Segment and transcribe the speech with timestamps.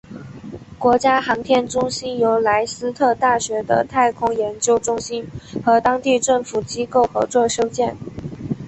[0.79, 5.23] 国家航天中心由莱斯特大学的太空研究中心
[5.63, 7.95] 和当地政府机构合作修建。